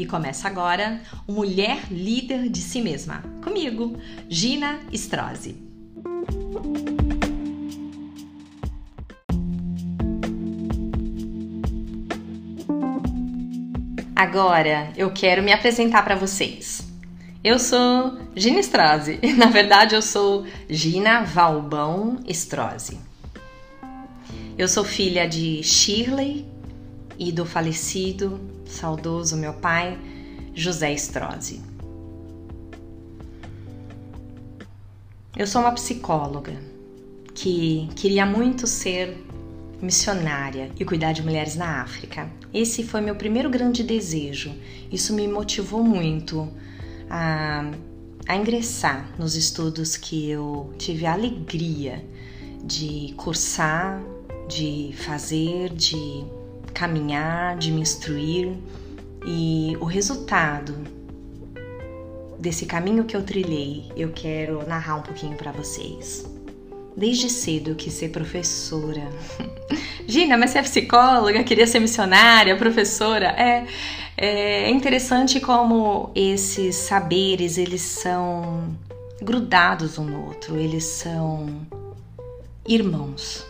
[0.00, 3.22] E começa agora o Mulher Líder de Si Mesma.
[3.44, 3.98] Comigo,
[4.30, 5.58] Gina Strozzi.
[14.16, 16.90] Agora eu quero me apresentar para vocês.
[17.44, 19.20] Eu sou Gina Strozzi.
[19.36, 22.98] Na verdade, eu sou Gina Valbão Strozzi.
[24.56, 26.46] Eu sou filha de Shirley
[27.20, 29.98] e do falecido, saudoso meu pai,
[30.54, 31.60] José Strozzi.
[35.36, 36.54] Eu sou uma psicóloga
[37.34, 39.22] que queria muito ser
[39.82, 42.30] missionária e cuidar de mulheres na África.
[42.54, 44.54] Esse foi meu primeiro grande desejo.
[44.90, 46.48] Isso me motivou muito
[47.08, 47.70] a,
[48.26, 52.02] a ingressar nos estudos que eu tive a alegria
[52.64, 54.02] de cursar,
[54.48, 56.24] de fazer, de
[56.72, 58.56] caminhar, de me instruir
[59.26, 60.74] e o resultado
[62.38, 66.24] desse caminho que eu trilhei, eu quero narrar um pouquinho para vocês.
[66.96, 69.08] Desde cedo eu quis ser professora.
[70.06, 73.26] Gina, mas você é psicóloga, queria ser missionária, professora?
[73.26, 73.66] É,
[74.16, 78.76] é interessante como esses saberes, eles são
[79.22, 81.66] grudados um no outro, eles são
[82.66, 83.46] irmãos.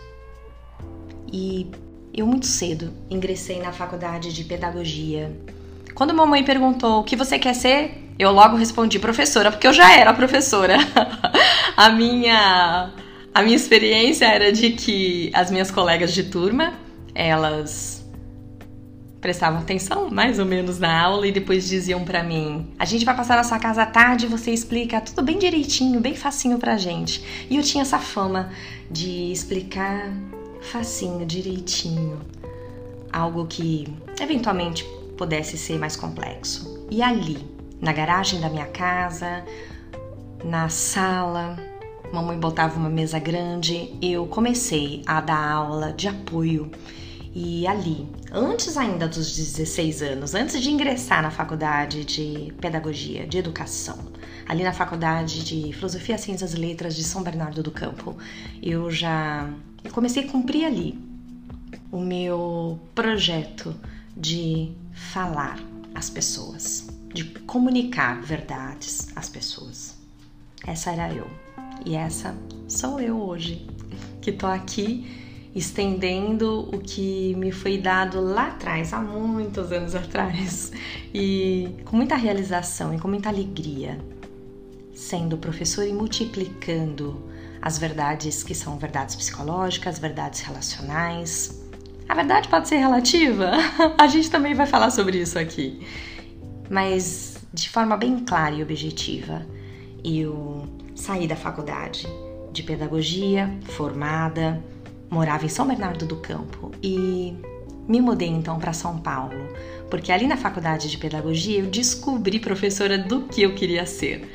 [1.33, 1.71] E
[2.13, 5.35] eu muito cedo ingressei na faculdade de pedagogia.
[5.95, 9.97] Quando mamãe perguntou o que você quer ser, eu logo respondi professora, porque eu já
[9.97, 10.77] era professora.
[11.77, 12.91] a minha
[13.33, 16.75] a minha experiência era de que as minhas colegas de turma,
[17.15, 18.05] elas
[19.21, 23.15] prestavam atenção mais ou menos na aula e depois diziam para mim: "A gente vai
[23.15, 27.23] passar na sua casa à tarde, você explica tudo bem direitinho, bem facinho pra gente".
[27.49, 28.51] E eu tinha essa fama
[28.91, 30.11] de explicar
[30.61, 32.21] facinho, direitinho,
[33.13, 34.85] algo que eventualmente
[35.17, 36.87] pudesse ser mais complexo.
[36.91, 37.39] E ali,
[37.81, 39.45] na garagem da minha casa,
[40.45, 41.57] na sala,
[42.13, 46.71] mamãe botava uma mesa grande, eu comecei a dar aula de apoio.
[47.33, 53.39] E ali, antes ainda dos 16 anos, antes de ingressar na faculdade de pedagogia, de
[53.39, 53.99] educação,
[54.49, 58.17] ali na faculdade de filosofia, ciências e letras de São Bernardo do Campo,
[58.61, 59.49] eu já
[59.89, 60.99] comecei a cumprir ali
[61.91, 63.75] o meu projeto
[64.17, 65.59] de falar
[65.95, 69.97] às pessoas, de comunicar verdades às pessoas.
[70.67, 71.27] Essa era eu.
[71.85, 72.37] E essa
[72.69, 73.67] sou eu hoje,
[74.21, 75.07] que tô aqui
[75.55, 80.71] estendendo o que me foi dado lá atrás, há muitos anos atrás,
[81.13, 83.99] e com muita realização e com muita alegria,
[84.95, 87.30] sendo professor e multiplicando
[87.63, 91.61] as verdades que são verdades psicológicas, verdades relacionais.
[92.09, 93.53] A verdade pode ser relativa,
[93.99, 95.87] a gente também vai falar sobre isso aqui,
[96.69, 99.47] mas de forma bem clara e objetiva.
[100.03, 102.09] Eu saí da faculdade
[102.53, 104.63] de pedagogia, formada,
[105.09, 107.37] morava em São Bernardo do Campo e
[107.87, 109.49] me mudei então para São Paulo,
[109.91, 114.29] porque ali na faculdade de pedagogia eu descobri professora do que eu queria ser.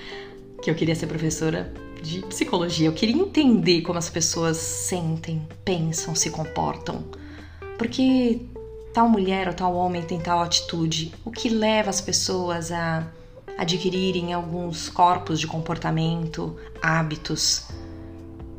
[0.62, 1.74] Que eu queria ser professora
[2.06, 7.04] de psicologia, eu queria entender como as pessoas sentem, pensam, se comportam.
[7.78, 8.42] Porque
[8.94, 13.08] tal mulher ou tal homem tem tal atitude, o que leva as pessoas a
[13.58, 17.68] adquirirem alguns corpos de comportamento, hábitos,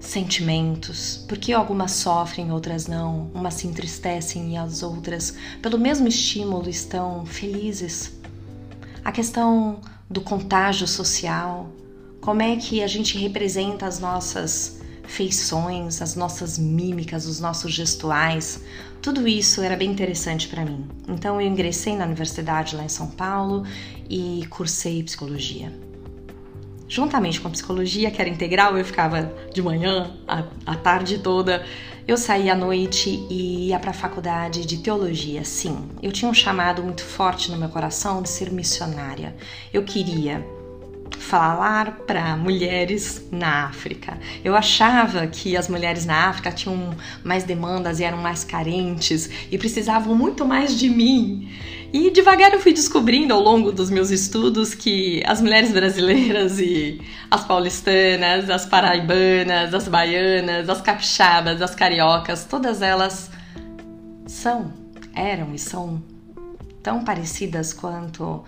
[0.01, 6.69] sentimentos, porque algumas sofrem, outras não, umas se entristecem e as outras, pelo mesmo estímulo,
[6.69, 8.13] estão felizes.
[9.05, 11.71] A questão do contágio social,
[12.27, 18.65] como é que a gente representa as nossas feições, as nossas mímicas, os nossos gestuais,
[19.01, 20.89] tudo isso era bem interessante para mim.
[21.07, 23.63] Então eu ingressei na universidade lá em São Paulo
[24.11, 25.73] e cursei psicologia.
[26.89, 31.65] Juntamente com a psicologia, que era integral, eu ficava de manhã, a, a tarde toda.
[32.09, 35.45] Eu saía à noite e ia para a faculdade de teologia.
[35.45, 39.37] Sim, eu tinha um chamado muito forte no meu coração de ser missionária.
[39.73, 40.45] Eu queria
[41.19, 44.19] falar para mulheres na África.
[44.45, 46.95] Eu achava que as mulheres na África tinham
[47.25, 51.51] mais demandas e eram mais carentes e precisavam muito mais de mim.
[51.93, 57.01] E devagar eu fui descobrindo ao longo dos meus estudos que as mulheres brasileiras e
[57.31, 63.31] as paulistanas, as paraibanas, as baianas, as capixabas, as cariocas, todas elas
[64.27, 64.73] são,
[65.15, 66.03] eram e são
[66.83, 68.45] tão parecidas quanto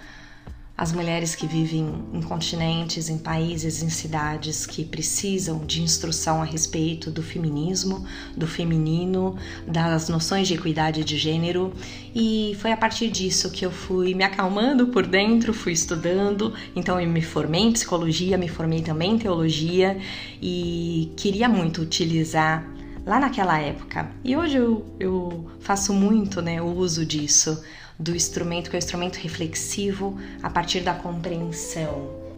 [0.79, 6.45] as mulheres que vivem em continentes, em países, em cidades que precisam de instrução a
[6.45, 9.37] respeito do feminismo, do feminino,
[9.67, 11.73] das noções de equidade de gênero,
[12.15, 17.01] e foi a partir disso que eu fui me acalmando por dentro, fui estudando, então
[17.01, 19.99] eu me formei em psicologia, me formei também em teologia
[20.41, 22.65] e queria muito utilizar
[23.05, 24.13] lá naquela época.
[24.23, 27.61] E hoje eu, eu faço muito né, o uso disso
[27.99, 32.29] do instrumento, que é o instrumento reflexivo, a partir da compreensão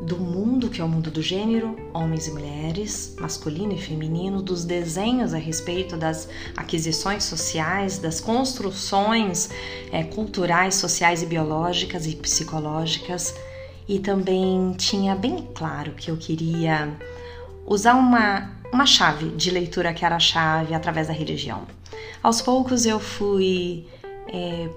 [0.00, 4.64] do mundo, que é o mundo do gênero, homens e mulheres, masculino e feminino, dos
[4.64, 9.50] desenhos a respeito das aquisições sociais, das construções
[9.90, 13.34] é, culturais, sociais e biológicas e psicológicas.
[13.88, 16.92] E também tinha bem claro que eu queria
[17.66, 21.62] usar uma, uma chave de leitura que era a chave através da religião.
[22.22, 23.86] Aos poucos eu fui
[24.28, 24.68] é,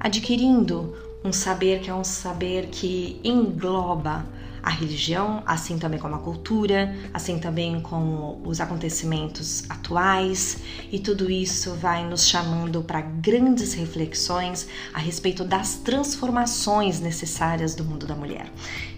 [0.00, 0.94] adquirindo
[1.24, 4.24] um saber que é um saber que engloba
[4.66, 10.58] a religião, assim também como a cultura, assim também como os acontecimentos atuais,
[10.90, 17.84] e tudo isso vai nos chamando para grandes reflexões a respeito das transformações necessárias do
[17.84, 18.50] mundo da mulher.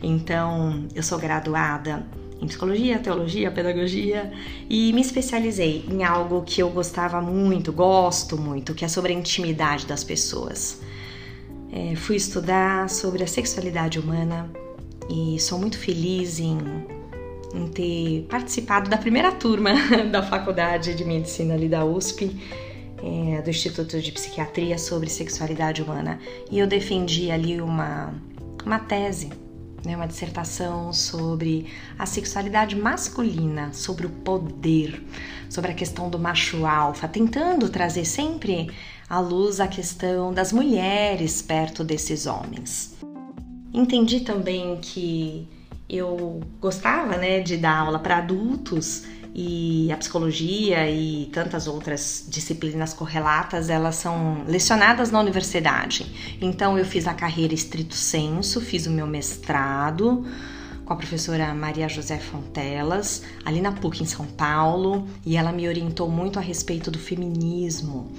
[0.03, 2.07] Então, eu sou graduada
[2.41, 4.33] em psicologia, teologia, pedagogia
[4.69, 9.17] e me especializei em algo que eu gostava muito, gosto muito, que é sobre a
[9.17, 10.81] intimidade das pessoas.
[11.73, 14.51] É, fui estudar sobre a sexualidade humana
[15.11, 16.59] e sou muito feliz em,
[17.55, 19.73] em ter participado da primeira turma
[20.11, 22.35] da faculdade de medicina ali da USP.
[23.01, 26.19] É, do Instituto de Psiquiatria sobre sexualidade humana
[26.51, 28.13] e eu defendi ali uma,
[28.67, 29.31] uma tese
[29.85, 31.67] né, uma dissertação sobre
[31.99, 35.03] a sexualidade masculina, sobre o poder,
[35.49, 38.71] sobre a questão do macho alfa, tentando trazer sempre
[39.09, 42.97] à luz a questão das mulheres perto desses homens.
[43.73, 45.49] Entendi também que
[45.89, 49.05] eu gostava né, de dar aula para adultos
[49.35, 56.37] e a psicologia e tantas outras disciplinas correlatas, elas são lecionadas na universidade.
[56.41, 60.27] Então eu fiz a carreira estrito senso, fiz o meu mestrado
[60.85, 65.69] com a professora Maria José Fontelas, ali na PUC em São Paulo, e ela me
[65.69, 68.11] orientou muito a respeito do feminismo.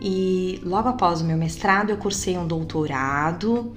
[0.00, 3.74] E logo após o meu mestrado, eu cursei um doutorado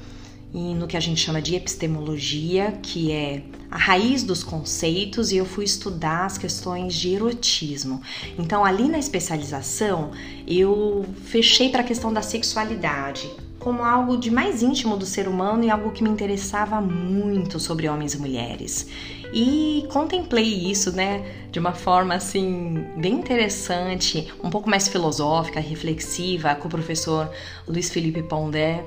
[0.54, 3.44] no que a gente chama de epistemologia, que é
[3.74, 8.04] a raiz dos conceitos e eu fui estudar as questões de erotismo.
[8.38, 10.12] Então, ali na especialização,
[10.48, 15.64] eu fechei para a questão da sexualidade como algo de mais íntimo do ser humano
[15.64, 18.86] e algo que me interessava muito sobre homens e mulheres.
[19.34, 26.54] E contemplei isso, né, de uma forma assim bem interessante, um pouco mais filosófica, reflexiva,
[26.56, 27.32] com o professor
[27.68, 28.86] Luiz Felipe Pondé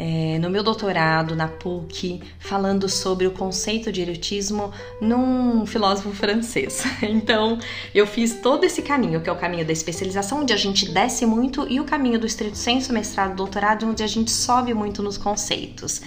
[0.00, 6.84] é, no meu doutorado na PUC falando sobre o conceito de erotismo num filósofo francês.
[7.02, 7.58] Então
[7.92, 11.26] eu fiz todo esse caminho, que é o caminho da especialização, onde a gente desce
[11.26, 15.18] muito, e o caminho do estrito senso, mestrado, doutorado, onde a gente sobe muito nos
[15.18, 16.00] conceitos.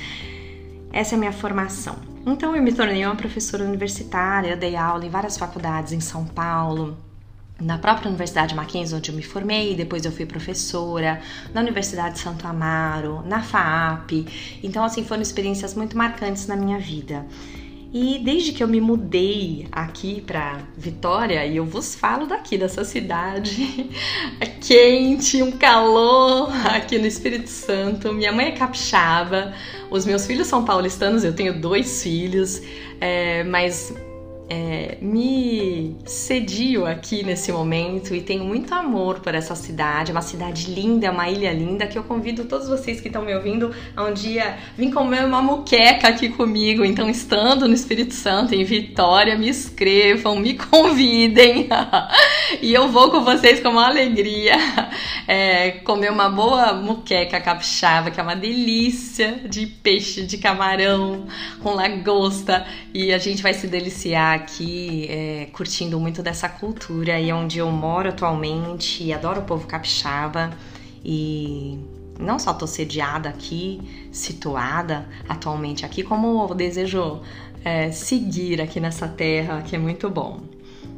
[0.93, 1.97] Essa é a minha formação.
[2.25, 6.97] Então eu me tornei uma professora universitária, dei aula em várias faculdades em São Paulo,
[7.61, 11.21] na própria Universidade Mackenzie, onde eu me formei, depois eu fui professora,
[11.53, 14.25] na Universidade de Santo Amaro, na FAAP.
[14.63, 17.25] Então, assim, foram experiências muito marcantes na minha vida.
[17.93, 22.85] E desde que eu me mudei aqui para Vitória, e eu vos falo daqui, dessa
[22.85, 23.89] cidade
[24.39, 28.13] é quente, um calor aqui no Espírito Santo.
[28.13, 29.53] Minha mãe é capixaba,
[29.89, 32.62] os meus filhos são paulistanos, eu tenho dois filhos,
[33.01, 33.93] é, mas
[34.51, 40.22] é, me cedio aqui nesse momento e tenho muito amor por essa cidade, é uma
[40.22, 44.03] cidade linda, uma ilha linda que eu convido todos vocês que estão me ouvindo a
[44.03, 46.84] um dia vir comer uma muqueca aqui comigo.
[46.84, 51.70] Então, estando no Espírito Santo, em Vitória, me escrevam, me convidem
[52.62, 54.58] e eu vou com vocês com uma alegria
[55.29, 61.25] é, comer uma boa muqueca capixaba, que é uma delícia de peixe, de camarão
[61.63, 67.31] com lagosta e a gente vai se deliciar aqui é, curtindo muito dessa cultura e
[67.31, 70.51] onde eu moro atualmente, adoro o povo capixaba
[71.03, 71.79] e
[72.19, 77.21] não só estou sediada aqui, situada atualmente aqui, como desejo
[77.63, 80.41] é, seguir aqui nessa terra, que é muito bom.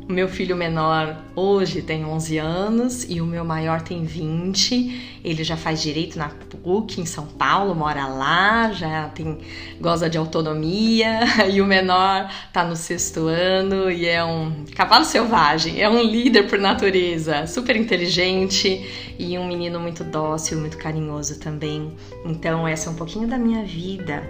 [0.08, 5.22] O meu filho menor hoje tem 11 anos e o meu maior tem 20.
[5.24, 9.38] Ele já faz direito na PUC em São Paulo, mora lá, já tem
[9.80, 11.22] goza de autonomia.
[11.54, 16.50] E o menor tá no sexto ano e é um cavalo selvagem, é um líder
[16.50, 21.92] por natureza, super inteligente e um menino muito dócil, muito carinhoso também.
[22.26, 24.24] Então, essa é um pouquinho da minha vida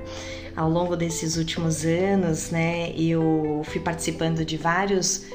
[0.55, 5.25] ao longo desses últimos anos, né, eu fui participando de vários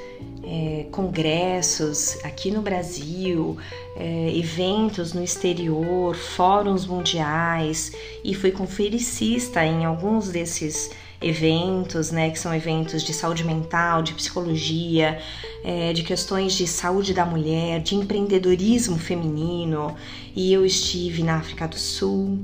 [0.42, 3.56] é, congressos aqui no Brasil,
[3.96, 7.92] é, eventos no exterior, fóruns mundiais
[8.24, 14.14] e fui confericista em alguns desses eventos, né, que são eventos de saúde mental, de
[14.14, 15.18] psicologia,
[15.64, 19.96] é, de questões de saúde da mulher, de empreendedorismo feminino.
[20.34, 22.38] E eu estive na África do Sul,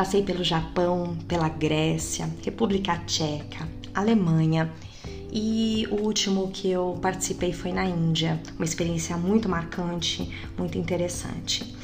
[0.00, 4.72] Passei pelo Japão, pela Grécia, República Tcheca, Alemanha
[5.30, 10.26] e o último que eu participei foi na Índia, uma experiência muito marcante,
[10.56, 11.76] muito interessante.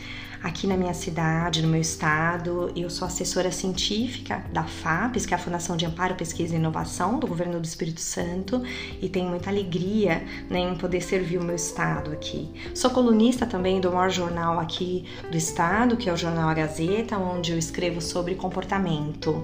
[0.42, 5.36] Aqui na minha cidade, no meu estado, eu sou assessora científica da FAPES, que é
[5.36, 8.62] a Fundação de Amparo, Pesquisa e Inovação do Governo do Espírito Santo,
[9.00, 12.48] e tenho muita alegria né, em poder servir o meu estado aqui.
[12.74, 17.18] Sou colunista também do maior jornal aqui do estado, que é o Jornal A Gazeta,
[17.18, 19.42] onde eu escrevo sobre comportamento.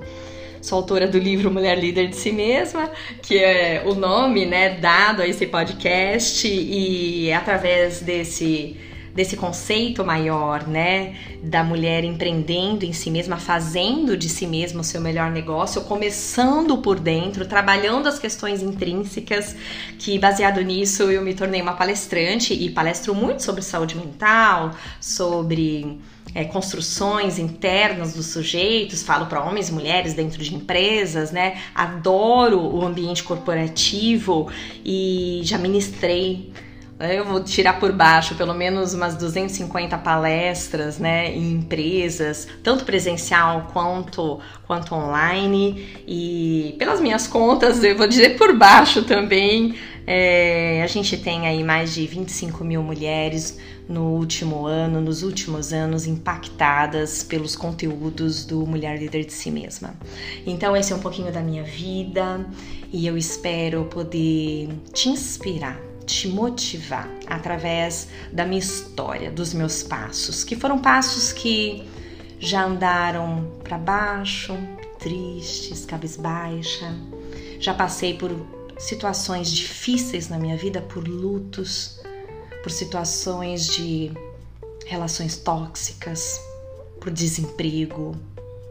[0.61, 2.89] Sou autora do livro Mulher Líder de Si Mesma,
[3.21, 8.77] que é o nome né, dado a esse podcast, e é através desse
[9.15, 14.85] desse conceito maior, né, da mulher empreendendo em si mesma, fazendo de si mesma o
[14.85, 19.55] seu melhor negócio, começando por dentro, trabalhando as questões intrínsecas,
[19.99, 26.01] que baseado nisso eu me tornei uma palestrante e palestro muito sobre saúde mental, sobre
[26.35, 31.61] é, construções internas dos sujeitos, falo para homens e mulheres dentro de empresas, né?
[31.75, 34.51] Adoro o ambiente corporativo
[34.85, 36.53] e já ministrei
[37.11, 43.69] eu vou tirar por baixo pelo menos umas 250 palestras né, em empresas, tanto presencial
[43.73, 45.87] quanto, quanto online.
[46.07, 49.75] E pelas minhas contas, eu vou dizer por baixo também,
[50.07, 55.73] é, a gente tem aí mais de 25 mil mulheres no último ano, nos últimos
[55.73, 59.95] anos, impactadas pelos conteúdos do Mulher Líder de Si Mesma.
[60.47, 62.47] Então, esse é um pouquinho da minha vida
[62.93, 70.45] e eu espero poder te inspirar te motivar através da minha história, dos meus passos,
[70.45, 71.89] que foram passos que
[72.39, 74.57] já andaram para baixo,
[74.99, 76.95] tristes, cabisbaixa.
[77.61, 78.31] Já passei por
[78.79, 82.01] situações difíceis na minha vida, por lutos,
[82.63, 84.11] por situações de
[84.87, 86.41] relações tóxicas,
[87.01, 88.17] por desemprego,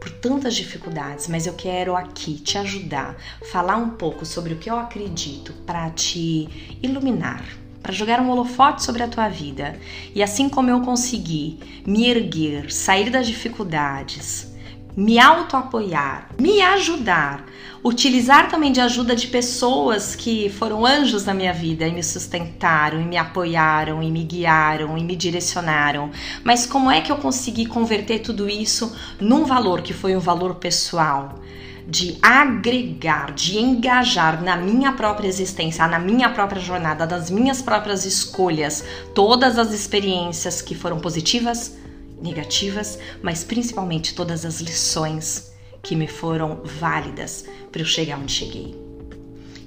[0.01, 3.15] por tantas dificuldades, mas eu quero aqui te ajudar,
[3.51, 6.49] falar um pouco sobre o que eu acredito para te
[6.81, 7.45] iluminar,
[7.83, 9.79] para jogar um holofote sobre a tua vida.
[10.15, 14.50] E assim como eu consegui me erguer, sair das dificuldades,
[14.95, 17.45] me auto-apoiar, me ajudar,
[17.83, 23.01] utilizar também de ajuda de pessoas que foram anjos na minha vida e me sustentaram,
[23.01, 26.11] e me apoiaram, e me guiaram, e me direcionaram.
[26.43, 30.55] Mas como é que eu consegui converter tudo isso num valor que foi um valor
[30.55, 31.39] pessoal?
[31.87, 38.05] de agregar, de engajar na minha própria existência, na minha própria jornada, das minhas próprias
[38.05, 38.83] escolhas,
[39.13, 41.75] todas as experiências que foram positivas,
[42.21, 45.51] negativas, mas principalmente todas as lições
[45.81, 48.75] que me foram válidas para eu chegar onde cheguei.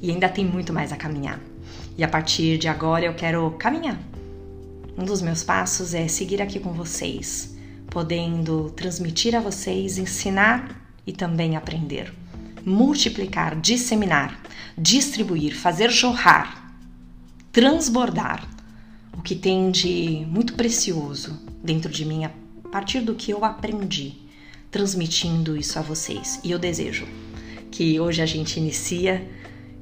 [0.01, 1.41] E ainda tem muito mais a caminhar.
[1.97, 3.99] E a partir de agora eu quero caminhar.
[4.97, 7.57] Um dos meus passos é seguir aqui com vocês,
[7.91, 12.13] podendo transmitir a vocês, ensinar e também aprender.
[12.65, 14.41] Multiplicar, disseminar,
[14.79, 16.77] distribuir, fazer jorrar,
[17.53, 18.49] transbordar
[19.17, 22.25] o que tem de muito precioso dentro de mim
[22.75, 24.16] partir do que eu aprendi,
[24.69, 26.40] transmitindo isso a vocês.
[26.43, 27.07] E eu desejo
[27.71, 29.31] que hoje a gente inicia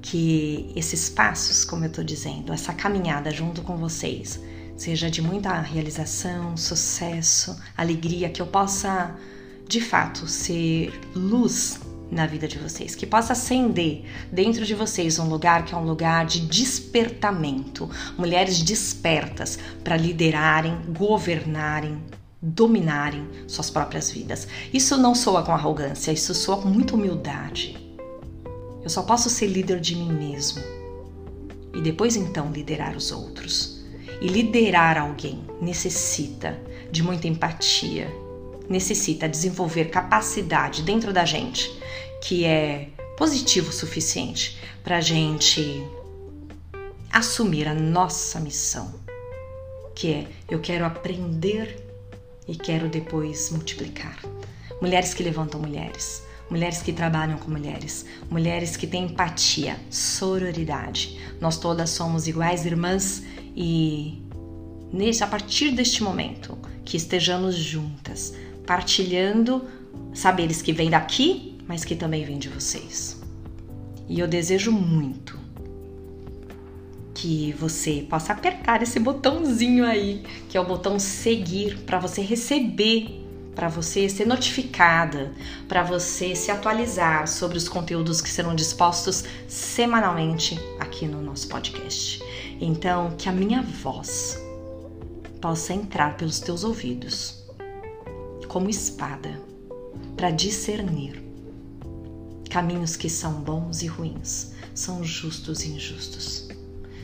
[0.02, 4.38] que esses passos, como eu estou dizendo, essa caminhada junto com vocês,
[4.76, 9.16] seja de muita realização, sucesso, alegria, que eu possa
[9.66, 11.80] de fato ser luz
[12.10, 15.86] na vida de vocês, que possa acender dentro de vocês um lugar que é um
[15.86, 21.98] lugar de despertamento, mulheres despertas para liderarem, governarem,
[22.42, 24.48] dominarem suas próprias vidas.
[24.72, 27.78] Isso não soa com arrogância, isso soa com muita humildade.
[28.82, 30.60] Eu só posso ser líder de mim mesmo
[31.72, 33.80] e depois então liderar os outros.
[34.20, 38.08] E liderar alguém necessita de muita empatia,
[38.68, 41.70] necessita desenvolver capacidade dentro da gente
[42.20, 45.84] que é positivo o suficiente para a gente
[47.12, 48.94] assumir a nossa missão,
[49.94, 51.91] que é eu quero aprender
[52.52, 54.18] e quero depois multiplicar.
[54.80, 61.18] Mulheres que levantam mulheres, mulheres que trabalham com mulheres, mulheres que têm empatia, sororidade.
[61.40, 63.22] Nós todas somos iguais irmãs
[63.56, 64.22] e
[64.92, 68.34] nesse a partir deste momento que estejamos juntas,
[68.66, 69.64] partilhando
[70.12, 73.18] saberes que vêm daqui, mas que também vêm de vocês.
[74.06, 75.38] E eu desejo muito
[77.22, 83.24] que você possa apertar esse botãozinho aí, que é o botão seguir, para você receber,
[83.54, 85.32] para você ser notificada,
[85.68, 92.20] para você se atualizar sobre os conteúdos que serão dispostos semanalmente aqui no nosso podcast.
[92.60, 94.42] Então, que a minha voz
[95.40, 97.44] possa entrar pelos teus ouvidos
[98.48, 99.40] como espada
[100.16, 101.22] para discernir
[102.50, 106.48] caminhos que são bons e ruins, são justos e injustos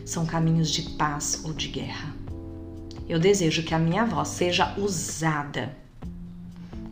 [0.08, 2.14] são caminhos de paz ou de guerra.
[3.06, 5.76] Eu desejo que a minha voz seja usada,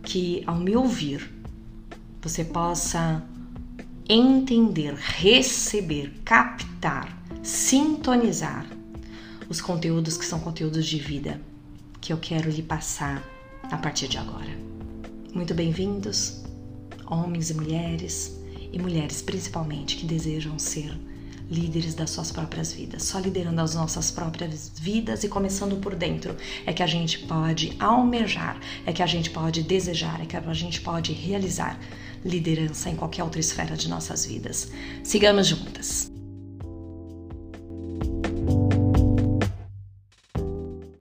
[0.02, 1.32] que ao me ouvir
[2.20, 3.24] você possa
[4.06, 8.66] entender, receber, captar, sintonizar
[9.48, 11.40] os conteúdos que são conteúdos de vida
[12.02, 13.24] que eu quero lhe passar
[13.62, 14.58] a partir de agora.
[15.32, 16.44] Muito bem-vindos,
[17.06, 18.38] homens e mulheres,
[18.70, 20.94] e mulheres principalmente que desejam ser
[21.50, 23.04] líderes das suas próprias vidas.
[23.04, 27.76] Só liderando as nossas próprias vidas e começando por dentro é que a gente pode
[27.78, 31.78] almejar, é que a gente pode desejar, é que a gente pode realizar
[32.24, 34.70] liderança em qualquer outra esfera de nossas vidas.
[35.02, 36.15] Sigamos juntas.